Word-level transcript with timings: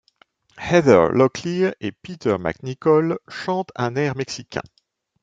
Heather 0.57 1.09
Locklear 1.11 1.75
et 1.79 1.91
Peter 1.91 2.37
MacNicol 2.39 3.19
chantent 3.27 3.71
un 3.75 3.95
air 3.95 4.17
mexicain. 4.17 4.63